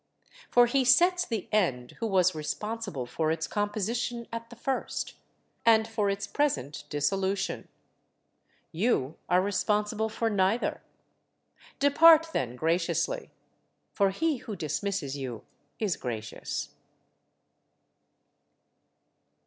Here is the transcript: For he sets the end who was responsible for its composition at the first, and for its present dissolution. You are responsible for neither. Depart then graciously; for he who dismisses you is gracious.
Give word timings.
For 0.49 0.65
he 0.65 0.83
sets 0.83 1.27
the 1.27 1.47
end 1.51 1.91
who 1.99 2.07
was 2.07 2.33
responsible 2.33 3.05
for 3.05 3.29
its 3.31 3.45
composition 3.45 4.27
at 4.33 4.49
the 4.49 4.55
first, 4.55 5.13
and 5.63 5.87
for 5.87 6.09
its 6.09 6.25
present 6.25 6.85
dissolution. 6.89 7.67
You 8.71 9.17
are 9.29 9.43
responsible 9.43 10.09
for 10.09 10.27
neither. 10.27 10.81
Depart 11.77 12.29
then 12.33 12.55
graciously; 12.55 13.29
for 13.93 14.09
he 14.09 14.37
who 14.37 14.55
dismisses 14.55 15.17
you 15.17 15.43
is 15.79 15.97
gracious. 15.97 16.69